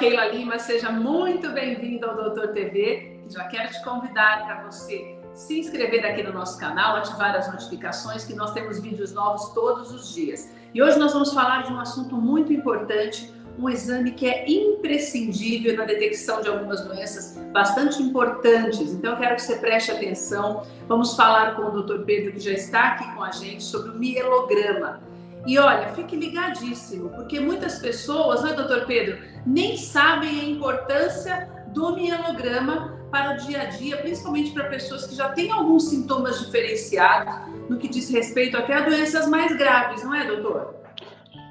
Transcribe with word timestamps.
Keila 0.00 0.28
Lima, 0.28 0.58
seja 0.58 0.90
muito 0.90 1.50
bem-vindo 1.50 2.06
ao 2.06 2.16
Doutor 2.16 2.54
TV. 2.54 3.20
Já 3.28 3.44
quero 3.44 3.70
te 3.70 3.84
convidar 3.84 4.46
para 4.46 4.62
você 4.62 5.18
se 5.34 5.60
inscrever 5.60 6.06
aqui 6.06 6.22
no 6.22 6.32
nosso 6.32 6.58
canal, 6.58 6.96
ativar 6.96 7.36
as 7.36 7.52
notificações, 7.52 8.24
que 8.24 8.32
nós 8.32 8.54
temos 8.54 8.80
vídeos 8.80 9.12
novos 9.12 9.50
todos 9.50 9.92
os 9.92 10.14
dias. 10.14 10.50
E 10.72 10.82
hoje 10.82 10.98
nós 10.98 11.12
vamos 11.12 11.34
falar 11.34 11.64
de 11.64 11.72
um 11.74 11.78
assunto 11.78 12.16
muito 12.16 12.50
importante, 12.50 13.30
um 13.58 13.68
exame 13.68 14.12
que 14.12 14.26
é 14.26 14.50
imprescindível 14.50 15.76
na 15.76 15.84
detecção 15.84 16.40
de 16.40 16.48
algumas 16.48 16.82
doenças 16.82 17.36
bastante 17.52 18.02
importantes. 18.02 18.80
Então, 18.94 19.12
eu 19.12 19.18
quero 19.18 19.36
que 19.36 19.42
você 19.42 19.56
preste 19.56 19.90
atenção. 19.90 20.62
Vamos 20.88 21.14
falar 21.14 21.56
com 21.56 21.62
o 21.64 21.82
Dr. 21.82 22.04
Pedro, 22.06 22.32
que 22.32 22.40
já 22.40 22.52
está 22.52 22.92
aqui 22.92 23.14
com 23.14 23.22
a 23.22 23.32
gente, 23.32 23.62
sobre 23.62 23.90
o 23.90 23.94
mielograma. 23.96 25.09
E 25.46 25.58
olha, 25.58 25.88
fique 25.90 26.16
ligadíssimo, 26.16 27.10
porque 27.10 27.40
muitas 27.40 27.78
pessoas, 27.78 28.42
né, 28.42 28.52
doutor 28.52 28.86
Pedro, 28.86 29.18
nem 29.46 29.76
sabem 29.76 30.40
a 30.40 30.44
importância 30.44 31.48
do 31.68 31.94
mielograma 31.94 32.98
para 33.10 33.34
o 33.34 33.36
dia 33.38 33.62
a 33.62 33.64
dia, 33.64 33.96
principalmente 33.96 34.52
para 34.52 34.64
pessoas 34.68 35.06
que 35.06 35.14
já 35.14 35.30
têm 35.30 35.50
alguns 35.50 35.88
sintomas 35.88 36.38
diferenciados 36.44 37.34
no 37.68 37.76
que 37.78 37.88
diz 37.88 38.10
respeito 38.10 38.56
até 38.56 38.74
a 38.74 38.80
doenças 38.80 39.28
mais 39.28 39.56
graves, 39.56 40.04
não 40.04 40.14
é, 40.14 40.24
doutor? 40.26 40.74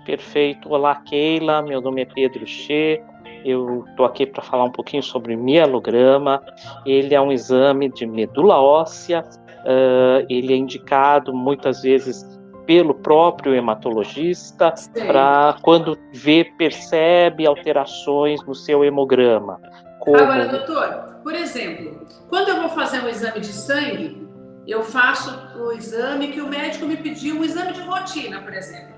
Perfeito. 0.06 0.70
Olá, 0.70 0.96
Keila. 0.96 1.62
Meu 1.62 1.82
nome 1.82 2.02
é 2.02 2.06
Pedro 2.06 2.46
Che. 2.48 3.02
Eu 3.46 3.86
estou 3.90 4.06
aqui 4.06 4.26
para 4.26 4.42
falar 4.42 4.66
um 4.66 4.72
pouquinho 4.72 5.04
sobre 5.04 5.36
mielograma. 5.36 6.42
Ele 6.86 7.14
é 7.14 7.22
um 7.22 7.32
exame 7.32 7.90
de 7.90 8.06
medula 8.06 8.60
óssea. 8.60 9.24
Uh, 9.60 10.26
ele 10.30 10.54
é 10.54 10.56
indicado 10.56 11.34
muitas 11.34 11.82
vezes 11.82 12.39
pelo 12.70 12.94
próprio 12.94 13.56
hematologista 13.56 14.72
para 14.94 15.58
quando 15.64 15.98
vê, 16.14 16.44
percebe 16.56 17.48
alterações 17.48 18.46
no 18.46 18.54
seu 18.54 18.86
hemograma. 18.86 19.60
Como... 20.00 20.16
Agora, 20.16 20.48
doutor, 20.48 21.20
por 21.24 21.34
exemplo, 21.34 22.06
quando 22.30 22.50
eu 22.50 22.62
vou 22.62 22.70
fazer 22.70 23.04
um 23.04 23.10
exame 23.10 23.40
de 23.40 23.52
sangue, 23.52 24.30
eu 24.68 24.84
faço 24.84 25.36
o 25.58 25.72
exame 25.72 26.28
que 26.28 26.42
o 26.42 26.48
médico 26.48 26.86
me 26.86 26.96
pediu, 26.96 27.38
um 27.38 27.44
exame 27.44 27.74
de 27.74 27.82
rotina, 27.82 28.40
por 28.40 28.54
exemplo. 28.54 28.94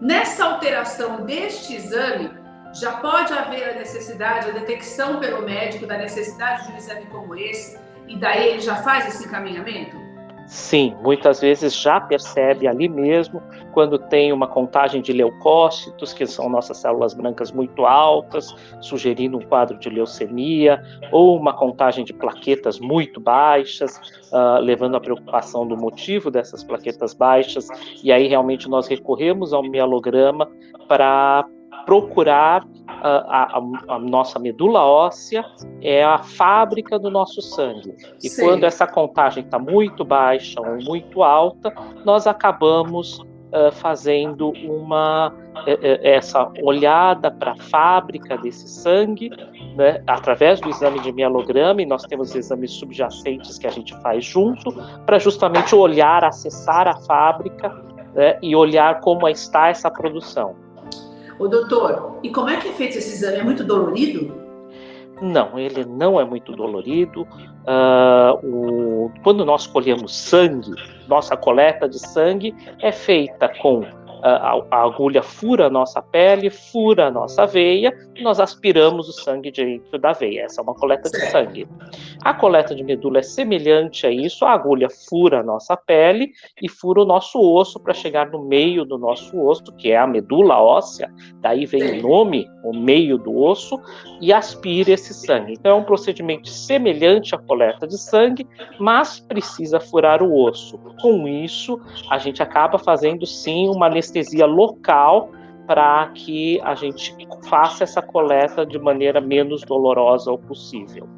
Nessa 0.00 0.46
alteração 0.46 1.26
deste 1.26 1.74
exame, 1.74 2.30
já 2.72 2.92
pode 2.92 3.34
haver 3.34 3.68
a 3.68 3.74
necessidade, 3.74 4.48
a 4.48 4.52
detecção 4.54 5.20
pelo 5.20 5.42
médico 5.42 5.86
da 5.86 5.98
necessidade 5.98 6.66
de 6.66 6.72
um 6.72 6.76
exame 6.78 7.04
como 7.10 7.36
esse, 7.36 7.78
e 8.08 8.16
daí 8.16 8.48
ele 8.48 8.60
já 8.60 8.76
faz 8.76 9.06
esse 9.08 9.26
encaminhamento? 9.26 9.99
Sim, 10.50 10.96
muitas 11.00 11.40
vezes 11.40 11.80
já 11.80 12.00
percebe 12.00 12.66
ali 12.66 12.88
mesmo 12.88 13.40
quando 13.70 13.96
tem 13.96 14.32
uma 14.32 14.48
contagem 14.48 15.00
de 15.00 15.12
leucócitos, 15.12 16.12
que 16.12 16.26
são 16.26 16.48
nossas 16.48 16.78
células 16.78 17.14
brancas 17.14 17.52
muito 17.52 17.86
altas, 17.86 18.52
sugerindo 18.80 19.38
um 19.38 19.42
quadro 19.42 19.78
de 19.78 19.88
leucemia, 19.88 20.82
ou 21.12 21.38
uma 21.38 21.52
contagem 21.52 22.04
de 22.04 22.12
plaquetas 22.12 22.80
muito 22.80 23.20
baixas, 23.20 23.96
uh, 24.32 24.58
levando 24.60 24.96
à 24.96 25.00
preocupação 25.00 25.64
do 25.64 25.76
motivo 25.76 26.32
dessas 26.32 26.64
plaquetas 26.64 27.14
baixas, 27.14 27.68
e 28.02 28.10
aí 28.10 28.26
realmente 28.26 28.68
nós 28.68 28.88
recorremos 28.88 29.52
ao 29.52 29.62
mielograma 29.62 30.50
para 30.88 31.46
procurar 31.86 32.66
a, 33.02 33.58
a, 33.58 33.94
a, 33.94 33.98
nossa 33.98 34.38
medula 34.38 34.84
óssea 34.84 35.44
é 35.80 36.04
a 36.04 36.18
fábrica 36.18 36.98
do 36.98 37.10
nosso 37.10 37.40
sangue. 37.40 37.94
E 38.22 38.28
Sim. 38.28 38.44
quando 38.44 38.64
essa 38.64 38.86
contagem 38.86 39.44
está 39.44 39.58
muito 39.58 40.04
baixa 40.04 40.60
ou 40.60 40.82
muito 40.82 41.22
alta, 41.22 41.72
nós 42.04 42.26
acabamos 42.26 43.18
uh, 43.18 43.72
fazendo 43.72 44.50
uma 44.64 45.32
essa 46.02 46.50
olhada 46.62 47.30
para 47.30 47.52
a 47.52 47.56
fábrica 47.56 48.36
desse 48.38 48.68
sangue, 48.68 49.30
né, 49.76 50.02
através 50.06 50.60
do 50.60 50.70
exame 50.70 51.00
de 51.00 51.12
mielograma, 51.12 51.82
e 51.82 51.86
nós 51.86 52.04
temos 52.04 52.34
exames 52.34 52.70
subjacentes 52.72 53.58
que 53.58 53.66
a 53.66 53.70
gente 53.70 53.94
faz 54.00 54.24
junto, 54.24 54.72
para 55.04 55.18
justamente 55.18 55.74
olhar, 55.74 56.24
acessar 56.24 56.88
a 56.88 56.94
fábrica 57.02 57.68
né, 58.14 58.38
e 58.40 58.54
olhar 58.54 59.00
como 59.00 59.28
está 59.28 59.68
essa 59.68 59.90
produção. 59.90 60.54
O 61.40 61.48
doutor, 61.48 62.18
e 62.22 62.28
como 62.28 62.50
é 62.50 62.58
que 62.58 62.68
é 62.68 62.72
feito 62.72 62.98
esse 62.98 63.14
exame? 63.14 63.38
É 63.38 63.42
muito 63.42 63.64
dolorido? 63.64 64.30
Não, 65.22 65.58
ele 65.58 65.86
não 65.86 66.20
é 66.20 66.24
muito 66.24 66.52
dolorido. 66.52 67.22
Uh, 67.22 68.46
o, 68.46 69.12
quando 69.22 69.42
nós 69.42 69.66
colhemos 69.66 70.14
sangue, 70.14 70.74
nossa 71.08 71.38
coleta 71.38 71.88
de 71.88 71.98
sangue 71.98 72.54
é 72.80 72.92
feita 72.92 73.48
com 73.60 73.82
a, 74.22 74.62
a, 74.70 74.84
agulha 74.84 75.22
fura 75.22 75.66
a 75.66 75.70
nossa 75.70 76.00
pele, 76.02 76.50
fura 76.50 77.06
a 77.06 77.10
nossa 77.10 77.46
veia, 77.46 77.92
e 78.14 78.22
nós 78.22 78.38
aspiramos 78.38 79.08
o 79.08 79.12
sangue 79.12 79.50
dentro 79.50 79.98
da 79.98 80.12
veia. 80.12 80.42
Essa 80.42 80.60
é 80.60 80.62
uma 80.62 80.74
coleta 80.74 81.10
de 81.10 81.18
sangue. 81.30 81.66
A 82.22 82.34
coleta 82.34 82.74
de 82.74 82.84
medula 82.84 83.18
é 83.18 83.22
semelhante 83.22 84.06
a 84.06 84.10
isso, 84.10 84.44
a 84.44 84.52
agulha 84.52 84.88
fura 85.08 85.40
a 85.40 85.42
nossa 85.42 85.76
pele 85.76 86.32
e 86.60 86.68
fura 86.68 87.02
o 87.02 87.04
nosso 87.06 87.40
osso 87.40 87.80
para 87.80 87.94
chegar 87.94 88.30
no 88.30 88.44
meio 88.44 88.84
do 88.84 88.98
nosso 88.98 89.40
osso, 89.42 89.72
que 89.76 89.90
é 89.90 89.96
a 89.96 90.06
medula 90.06 90.60
óssea, 90.60 91.10
daí 91.40 91.64
vem 91.64 91.98
o 91.98 92.02
nome, 92.02 92.46
o 92.62 92.76
meio 92.76 93.16
do 93.16 93.34
osso, 93.34 93.80
e 94.20 94.32
aspira 94.32 94.92
esse 94.92 95.14
sangue. 95.14 95.54
Então 95.54 95.72
é 95.72 95.74
um 95.74 95.84
procedimento 95.84 96.48
semelhante 96.48 97.34
à 97.34 97.38
coleta 97.38 97.86
de 97.86 97.98
sangue, 97.98 98.46
mas 98.78 99.18
precisa 99.18 99.80
furar 99.80 100.22
o 100.22 100.44
osso. 100.44 100.78
Com 101.00 101.26
isso, 101.26 101.80
a 102.10 102.18
gente 102.18 102.42
acaba 102.42 102.78
fazendo 102.78 103.24
sim 103.24 103.68
uma 103.68 103.86
anestesia 103.86 104.09
anestesia 104.10 104.46
local 104.46 105.30
para 105.66 106.08
que 106.08 106.60
a 106.62 106.74
gente 106.74 107.16
faça 107.48 107.84
essa 107.84 108.02
coleta 108.02 108.66
de 108.66 108.78
maneira 108.78 109.20
menos 109.20 109.62
dolorosa 109.62 110.36
possível. 110.36 111.08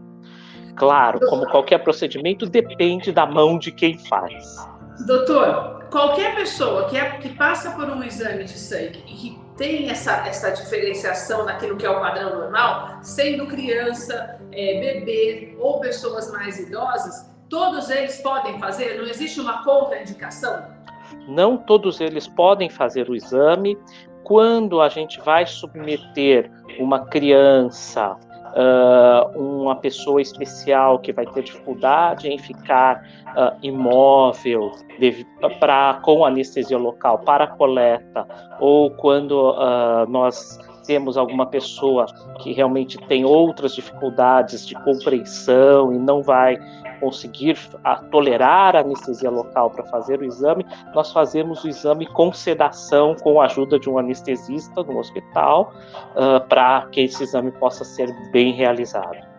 Claro, 0.77 1.21
como 1.29 1.47
qualquer 1.47 1.79
procedimento, 1.79 2.47
depende 2.47 3.13
da 3.13 3.27
mão 3.27 3.59
de 3.59 3.73
quem 3.73 3.99
faz. 3.99 4.57
Doutor, 5.07 5.87
qualquer 5.91 6.35
pessoa 6.35 6.89
que, 6.89 6.97
é, 6.97 7.11
que 7.19 7.31
passa 7.31 7.73
por 7.73 7.89
um 7.89 8.03
exame 8.03 8.45
de 8.45 8.59
sangue 8.59 9.03
e 9.07 9.15
que 9.15 9.43
tem 9.57 9.91
essa, 9.91 10.27
essa 10.27 10.51
diferenciação 10.51 11.45
naquilo 11.45 11.77
que 11.77 11.85
é 11.85 11.91
o 11.91 12.01
padrão 12.01 12.39
normal, 12.41 12.99
sendo 13.03 13.47
criança, 13.47 14.39
é, 14.51 14.81
bebê 14.81 15.57
ou 15.59 15.81
pessoas 15.81 16.31
mais 16.31 16.59
idosas, 16.59 17.31
todos 17.49 17.91
eles 17.91 18.21
podem 18.23 18.59
fazer? 18.59 18.99
Não 18.99 19.05
existe 19.05 19.41
uma 19.41 19.63
contraindicação? 19.63 20.82
Não 21.29 21.57
todos 21.57 22.01
eles 22.01 22.27
podem 22.27 22.69
fazer 22.69 23.09
o 23.09 23.15
exame. 23.15 23.77
Quando 24.25 24.81
a 24.81 24.89
gente 24.89 25.21
vai 25.21 25.47
submeter 25.47 26.51
uma 26.79 27.07
criança, 27.07 28.17
uh, 28.53 29.39
uma 29.39 29.77
pessoa 29.77 30.21
especial 30.21 30.99
que 30.99 31.13
vai 31.13 31.27
ter 31.27 31.43
dificuldade 31.43 32.29
em 32.29 32.39
ficar 32.39 33.05
uh, 33.29 33.57
imóvel 33.63 34.73
pra, 35.59 36.01
com 36.03 36.25
anestesia 36.25 36.79
local 36.79 37.19
para 37.21 37.47
coleta, 37.47 38.27
ou 38.61 38.91
quando 38.91 39.51
uh, 39.51 40.09
nós 40.09 40.59
temos 40.87 41.17
alguma 41.17 41.47
pessoa 41.47 42.07
que 42.41 42.53
realmente 42.53 42.99
tem 42.99 43.25
outras 43.25 43.75
dificuldades 43.75 44.67
de 44.67 44.75
compreensão 44.75 45.93
e 45.93 45.99
não 45.99 46.23
vai 46.23 46.59
conseguir 47.03 47.59
a, 47.83 47.97
tolerar 47.97 48.77
a 48.77 48.81
anestesia 48.81 49.29
local 49.29 49.71
para 49.71 49.83
fazer 49.85 50.21
o 50.21 50.25
exame, 50.25 50.65
nós 50.95 51.11
fazemos 51.13 51.65
o 51.65 51.69
exame 51.69 52.07
com 52.07 52.33
sedação, 52.33 53.17
com 53.17 53.41
a 53.41 53.47
ajuda 53.47 53.77
de 53.77 53.91
um 53.91 53.99
anestesista 53.99 54.85
no 54.85 54.99
hospital, 54.99 55.75
uh, 56.15 56.47
para 56.49 56.87
que 56.93 57.01
esse 57.01 57.25
exame 57.25 57.51
possa 57.51 57.85
ser 57.85 58.13
bem 58.31 58.53
realizado. 58.53 59.33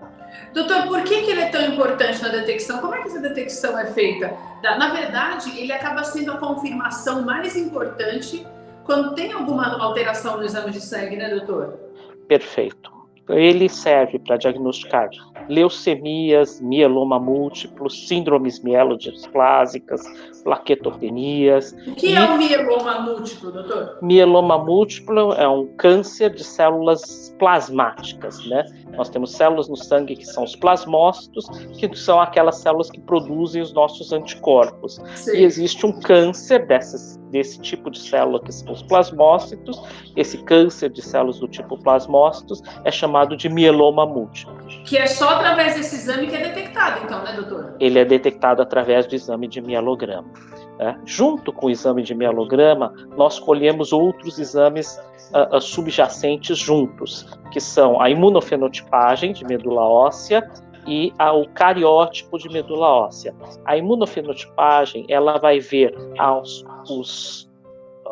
Doutor, 0.54 0.88
por 0.88 1.04
que, 1.04 1.22
que 1.22 1.32
ele 1.32 1.42
é 1.42 1.50
tão 1.50 1.62
importante 1.62 2.22
na 2.22 2.30
detecção? 2.30 2.80
Como 2.80 2.94
é 2.94 3.02
que 3.02 3.08
essa 3.08 3.20
detecção 3.20 3.80
é 3.80 3.86
feita? 3.88 4.34
Na 4.62 4.94
verdade, 4.94 5.58
ele 5.58 5.72
acaba 5.72 6.04
sendo 6.04 6.32
a 6.34 6.38
confirmação 6.38 7.24
mais 7.24 7.56
importante 7.56 8.46
quando 8.86 9.16
tem 9.16 9.32
alguma 9.32 9.78
alteração 9.82 10.38
no 10.38 10.44
exame 10.44 10.72
de 10.72 10.82
sangue, 10.82 11.16
né, 11.16 11.30
doutor? 11.30 11.80
Perfeito. 12.28 12.92
Ele 13.30 13.70
serve 13.70 14.20
para 14.20 14.38
diagnosticar 14.38 15.10
leucemias, 15.50 16.62
mieloma 16.62 17.20
múltiplo, 17.20 17.90
síndromes 17.90 18.62
mielodisplásicas, 18.62 20.02
plaquetopenias. 20.44 21.76
O 21.88 21.96
que 21.96 22.08
e... 22.08 22.16
é 22.16 22.26
o 22.26 22.38
mieloma 22.38 23.00
múltiplo, 23.02 23.52
doutor? 23.52 23.98
Mieloma 24.02 24.58
múltiplo 24.58 25.34
é 25.34 25.48
um 25.48 25.68
câncer 25.78 26.34
de 26.34 26.44
células 26.44 27.36
plasmáticas, 27.40 28.46
né? 28.48 28.66
Nós 28.96 29.10
temos 29.10 29.32
células 29.32 29.68
no 29.68 29.76
sangue 29.76 30.16
que 30.16 30.26
são 30.26 30.44
os 30.44 30.56
plasmócitos, 30.56 31.48
que 31.78 31.94
são 31.96 32.22
aquelas 32.22 32.58
células 32.58 32.90
que 32.92 33.00
produzem 33.00 33.62
os 33.62 33.74
nossos 33.74 34.12
anticorpos. 34.12 35.02
Sim. 35.16 35.38
E 35.38 35.44
existe 35.44 35.86
um 35.86 36.00
câncer 36.00 36.68
dessas, 36.68 37.18
desse 37.32 37.60
tipo 37.60 37.90
de 37.90 38.00
célula, 38.00 38.40
que 38.42 38.52
são 38.52 38.72
os 38.72 38.84
plasmócitos. 38.84 39.82
Esse 40.16 40.38
câncer 40.44 40.90
de 40.90 41.02
células 41.02 41.40
do 41.40 41.48
tipo 41.48 41.78
plasmócitos 41.78 42.62
é 42.84 42.92
chamado 42.92 43.36
de 43.36 43.50
mieloma 43.50 44.06
múltiplo. 44.06 44.54
Que 44.86 44.98
é 44.98 45.08
só 45.08 45.33
através 45.34 45.76
desse 45.76 45.96
exame 45.96 46.28
que 46.28 46.36
é 46.36 46.44
detectado, 46.44 47.02
então, 47.04 47.24
né, 47.24 47.34
doutor? 47.34 47.76
Ele 47.80 48.00
é 48.00 48.06
detectado 48.06 48.62
através 48.62 49.06
do 49.06 49.16
exame 49.16 49.48
de 49.48 49.62
mielograma. 49.62 50.30
Né? 50.78 51.00
Junto 51.06 51.52
com 51.52 51.68
o 51.68 51.70
exame 51.70 52.04
de 52.04 52.16
mielograma, 52.16 52.94
nós 53.16 53.40
colhemos 53.40 53.94
outros 53.94 54.40
exames 54.40 55.00
uh, 55.34 55.56
uh, 55.56 55.62
subjacentes 55.62 56.58
juntos, 56.58 57.28
que 57.52 57.60
são 57.60 58.02
a 58.02 58.10
imunofenotipagem 58.10 59.34
de 59.34 59.46
medula 59.46 59.82
óssea 59.82 60.50
e 60.88 61.14
o 61.20 61.48
cariótipo 61.50 62.38
de 62.38 62.50
medula 62.50 62.88
óssea. 62.88 63.34
A 63.66 63.78
imunofenotipagem 63.78 65.06
ela 65.08 65.38
vai 65.38 65.60
ver 65.60 65.96
aos, 66.18 66.66
os, 66.90 67.50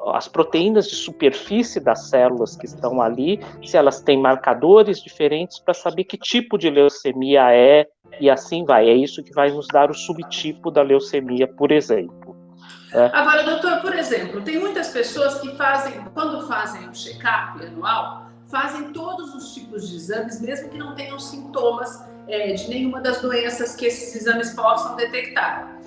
as 0.08 0.28
proteínas 0.28 0.88
de 0.88 0.96
superfície 0.96 1.80
das 1.80 2.10
células 2.10 2.56
que 2.56 2.66
estão 2.66 3.02
ali, 3.02 3.40
se 3.64 3.78
elas 3.78 4.02
têm 4.02 4.20
marcadores 4.20 5.02
diferentes 5.02 5.60
para 5.60 5.74
saber 5.74 6.06
que 6.06 6.18
tipo 6.18 6.58
de 6.58 6.70
leucemia 6.70 7.54
é 7.54 7.88
e 8.20 8.30
assim 8.30 8.66
vai. 8.66 8.90
É 8.90 8.94
isso 8.94 9.24
que 9.24 9.34
vai 9.34 9.52
nos 9.52 9.68
dar 9.68 9.92
o 9.92 9.94
subtipo 9.94 10.72
da 10.72 10.82
leucemia, 10.82 11.48
por 11.48 11.72
exemplo. 11.72 12.36
É. 12.94 13.06
Agora, 13.14 13.44
doutor, 13.44 13.82
por 13.82 13.96
exemplo, 13.96 14.42
tem 14.42 14.60
muitas 14.60 14.90
pessoas 14.90 15.40
que 15.40 15.56
fazem, 15.56 15.94
quando 16.14 16.46
fazem 16.48 16.90
um 16.90 16.94
check-up 16.94 17.64
anual, 17.64 18.26
fazem 18.48 18.92
todos 18.92 19.34
os 19.34 19.54
tipos 19.54 19.90
de 19.90 19.96
exames, 19.96 20.42
mesmo 20.42 20.70
que 20.70 20.78
não 20.78 20.94
tenham 20.94 21.18
sintomas 21.18 22.06
é, 22.28 22.52
de 22.54 22.68
nenhuma 22.70 23.00
das 23.00 23.22
doenças 23.22 23.76
que 23.76 23.86
esses 23.86 24.14
exames 24.16 24.54
possam 24.54 24.96
detectar. 24.98 25.80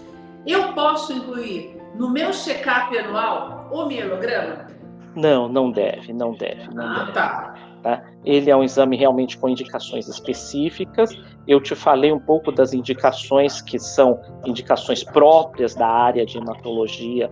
Eu 0.47 0.73
posso 0.73 1.13
incluir 1.13 1.84
no 1.95 2.11
meu 2.11 2.33
check-up 2.33 2.97
anual 2.97 3.69
o 3.71 3.87
mielograma? 3.87 4.67
Não, 5.15 5.49
não 5.49 5.71
deve, 5.71 6.13
não 6.13 6.33
deve, 6.33 6.69
não 6.75 6.85
ah, 6.85 6.99
deve. 6.99 7.13
Tá. 7.13 7.55
Tá? 7.85 8.03
Ele 8.25 8.51
é 8.51 8.57
um 8.57 8.65
exame 8.65 8.97
realmente 8.97 9.37
com 9.37 9.47
indicações 9.47 10.09
específicas. 10.09 11.15
Eu 11.47 11.61
te 11.61 11.75
falei 11.75 12.11
um 12.11 12.19
pouco 12.19 12.51
das 12.51 12.73
indicações 12.73 13.61
que 13.61 13.79
são 13.79 14.19
indicações 14.47 15.05
próprias 15.05 15.75
da 15.75 15.87
área 15.87 16.25
de 16.25 16.39
hematologia, 16.39 17.31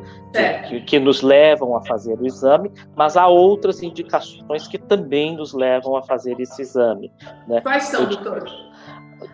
que, 0.69 0.83
que, 0.83 0.99
nos 0.99 1.23
levam 1.23 1.75
a 1.75 1.83
fazer 1.87 2.21
o 2.21 2.27
exame, 2.27 2.71
mas 2.95 3.17
há 3.17 3.27
outras 3.27 3.83
indicações 3.83 4.69
que 4.69 4.77
também 4.77 5.35
nos 5.35 5.55
levam 5.55 5.97
a 5.97 6.03
fazer 6.03 6.39
esse 6.39 6.61
exame. 6.61 7.11
Né? 7.49 7.63
Quais 7.63 7.85
são, 7.85 8.05
doutor? 8.05 8.45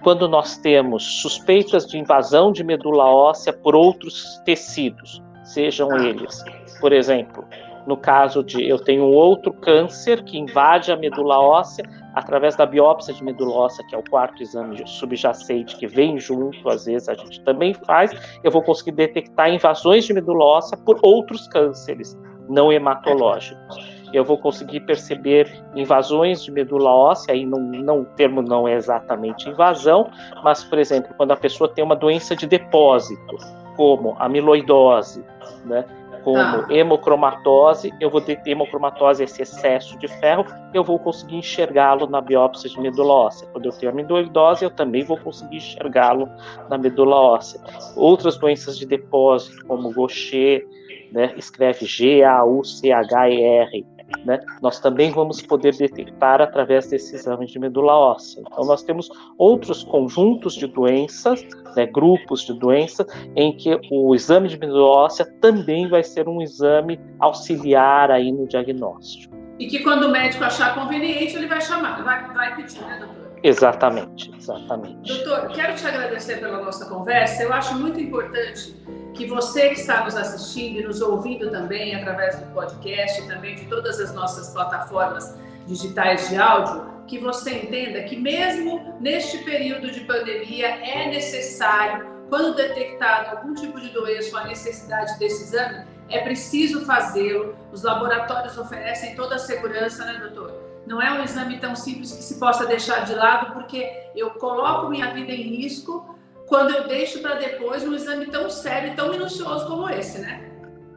Quando 0.03 0.29
nós 0.29 0.57
temos 0.59 1.21
suspeitas 1.21 1.87
de 1.87 1.99
invasão 1.99 2.53
de 2.53 2.63
medula 2.65 3.05
óssea 3.05 3.53
por 3.53 3.75
outros 3.75 4.41
tecidos, 4.45 5.23
sejam 5.45 5.91
ah. 5.93 6.05
eles, 6.05 6.43
por 6.81 6.93
exemplo, 6.93 7.45
no 7.87 7.97
caso 7.97 8.45
de 8.45 8.69
eu 8.69 8.79
tenho 8.79 9.05
outro 9.05 9.53
câncer 9.53 10.23
que 10.23 10.39
invade 10.39 10.93
a 10.93 10.97
medula 10.97 11.41
óssea 11.41 11.85
através 12.15 12.55
da 12.55 12.67
biópsia 12.67 13.15
de 13.15 13.25
medula 13.25 13.55
óssea, 13.55 13.85
que 13.89 13.95
é 13.95 13.99
o 13.99 14.05
quarto 14.11 14.43
exame 14.43 14.83
subjacente 14.87 15.77
que 15.77 15.87
vem 15.87 16.19
junto, 16.19 16.69
às 16.69 16.85
vezes 16.85 17.09
a 17.09 17.15
gente 17.15 17.41
também 17.45 17.73
faz, 17.73 18.13
eu 18.45 18.51
vou 18.51 18.63
conseguir 18.63 18.93
detectar 18.93 19.49
invasões 19.51 20.05
de 20.05 20.13
medula 20.13 20.45
óssea 20.45 20.77
por 20.77 20.99
outros 21.03 21.49
cânceres 21.49 22.15
não 22.49 22.73
hematológicos. 22.73 23.88
Eu 24.13 24.25
vou 24.25 24.39
conseguir 24.39 24.81
perceber 24.81 25.63
invasões 25.75 26.43
de 26.43 26.51
medula 26.51 26.91
óssea, 26.91 27.35
aí 27.35 27.45
não, 27.45 27.61
não, 27.61 28.01
o 28.01 28.05
termo 28.05 28.43
não 28.43 28.67
é 28.67 28.75
exatamente 28.75 29.49
invasão, 29.49 30.11
mas, 30.43 30.65
por 30.65 30.79
exemplo, 30.79 31.13
quando 31.17 31.33
a 31.33 31.37
pessoa 31.37 31.69
tem 31.69 31.85
uma 31.85 31.97
doença 31.97 32.35
de 32.35 32.47
depósito, 32.47 33.37
como 33.77 34.17
amiloidose, 34.19 35.25
né? 35.65 35.85
como 36.29 36.37
tá. 36.37 36.75
hemocromatose, 36.75 37.95
eu 38.01 38.11
vou 38.11 38.21
ter 38.21 38.41
hemocromatose, 38.45 39.25
esse 39.25 39.41
excesso 39.41 39.99
de 39.99 40.09
ferro, 40.09 40.45
eu 40.75 40.85
vou 40.85 40.99
conseguir 40.99 41.37
enxergá-lo 41.37 42.07
na 42.07 42.21
biópsia 42.21 42.69
de 42.69 42.79
medula 42.81 43.15
óssea. 43.15 43.49
Quando 43.53 43.67
eu 43.67 43.73
tenho 43.73 43.93
amiloidose, 43.93 44.65
eu 44.65 44.71
também 44.71 45.05
vou 45.05 45.17
conseguir 45.17 45.57
enxergá-lo 45.57 46.29
na 46.69 46.77
medula 46.77 47.17
óssea. 47.17 47.61
Outras 47.97 48.37
doenças 48.37 48.79
de 48.79 48.85
depósito, 48.85 49.65
como 49.67 49.91
Gaucher, 49.91 50.67
né, 51.13 51.33
escreve 51.37 51.87
G-A-U-C-H-E-R, 51.87 53.87
né, 54.25 54.41
nós 54.63 54.81
também 54.81 55.11
vamos 55.11 55.43
poder 55.43 55.77
detectar 55.77 56.41
através 56.41 56.89
desse 56.89 57.15
exame 57.15 57.47
de 57.47 57.59
medula 57.59 57.95
óssea. 57.95 58.43
Então, 58.47 58.65
nós 58.65 58.83
temos 58.83 59.09
outros 59.37 59.85
conjuntos 59.85 60.55
de 60.55 60.67
doenças, 60.67 61.45
né, 61.77 61.87
grupos 61.87 62.43
de 62.43 62.53
doenças, 62.53 63.07
em 63.37 63.57
que 63.57 63.79
o 63.91 64.15
exame 64.15 64.49
de 64.49 64.59
medula 64.59 64.87
óssea 64.87 65.27
também 65.41 65.89
vai 65.89 66.03
ser 66.03 66.29
um 66.29 66.41
exame 66.41 66.99
auxiliar 67.19 68.11
aí 68.11 68.33
no 68.33 68.47
diagnóstico. 68.47 69.37
E 69.59 69.67
que 69.67 69.81
quando 69.81 70.05
o 70.05 70.11
médico 70.11 70.45
achar 70.45 70.75
conveniente, 70.75 71.37
ele 71.37 71.47
vai 71.47 71.61
chamar, 71.61 72.03
vai, 72.03 72.33
vai 72.33 72.57
pedir, 72.57 72.81
né, 72.81 72.99
doutor? 73.01 73.28
Exatamente, 73.43 74.33
exatamente. 74.37 75.09
Doutor, 75.09 75.49
quero 75.53 75.75
te 75.75 75.87
agradecer 75.87 76.41
pela 76.41 76.63
nossa 76.63 76.87
conversa. 76.87 77.43
Eu 77.43 77.53
acho 77.53 77.75
muito 77.75 78.01
importante 78.01 78.75
que 79.15 79.27
você 79.27 79.71
que 79.71 79.81
está 79.81 80.05
nos 80.05 80.17
assistindo 80.17 80.81
e 80.81 80.85
nos 80.85 81.01
ouvindo 81.01 81.51
também 81.51 81.95
através 81.95 82.39
do 82.39 82.47
podcast 82.53 83.21
e 83.21 83.27
também 83.29 83.55
de 83.55 83.67
todas 83.67 84.01
as 84.01 84.15
nossas 84.15 84.53
plataformas 84.53 85.37
digitais 85.67 86.29
de 86.29 86.37
áudio, 86.37 86.87
que 87.07 87.19
você 87.19 87.55
entenda 87.55 88.03
que 88.03 88.17
mesmo 88.17 88.97
neste 89.01 89.39
período 89.39 89.91
de 89.91 90.01
pandemia 90.01 90.69
é 90.69 91.09
necessário, 91.09 92.07
quando 92.29 92.55
detectado 92.55 93.37
algum 93.37 93.55
tipo 93.55 93.81
de 93.81 93.89
doença 93.89 94.37
ou 94.37 94.43
a 94.43 94.47
necessidade 94.47 95.19
desse 95.19 95.45
exame, 95.45 95.87
é 96.11 96.21
preciso 96.21 96.85
fazê-lo. 96.85 97.57
Os 97.73 97.83
laboratórios 97.83 98.57
oferecem 98.59 99.15
toda 99.15 99.37
a 99.37 99.39
segurança, 99.39 100.05
né, 100.05 100.19
doutor? 100.21 100.69
Não 100.89 101.03
é 101.03 101.13
um 101.13 101.23
exame 101.23 101.59
tão 101.59 101.77
simples 101.77 102.13
que 102.13 102.23
se 102.23 102.41
possa 102.41 102.65
deixar 102.65 103.05
de 103.05 103.15
lado, 103.15 103.53
porque 103.53 103.87
eu 104.17 104.31
coloco 104.31 104.89
minha 104.89 105.13
vida 105.13 105.31
em 105.31 105.43
risco 105.43 106.17
quando 106.47 106.75
eu 106.75 106.89
deixo 106.89 107.21
para 107.21 107.35
depois 107.35 107.85
um 107.85 107.95
exame 107.95 108.25
tão 108.27 108.49
sério 108.49 108.93
e 108.93 108.97
tão 108.97 109.11
minucioso 109.11 109.67
como 109.67 109.87
esse, 109.91 110.19
né? 110.19 110.51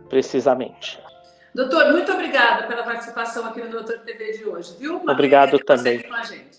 Precisamente. 0.08 0.98
Doutor, 1.54 1.92
muito 1.92 2.10
obrigada 2.10 2.68
pela 2.68 2.84
participação 2.84 3.46
aqui 3.46 3.60
no 3.60 3.70
Doutor 3.70 4.00
TV 4.00 4.32
de 4.32 4.46
hoje, 4.46 4.78
viu? 4.80 4.98
Uma 4.98 5.12
Obrigado 5.12 5.60
também. 5.60 6.02
Com 6.04 6.14
a 6.14 6.24
gente. 6.24 6.51